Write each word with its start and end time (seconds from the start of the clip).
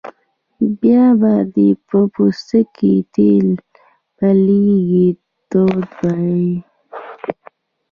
بیا 0.79 1.05
به 1.19 1.33
دې 1.53 1.69
په 1.87 1.99
پوستکي 2.13 2.93
تیلی 3.13 3.55
بلېږي 4.17 5.07
توده 5.49 5.87
به 5.97 6.11
یې. 6.39 6.45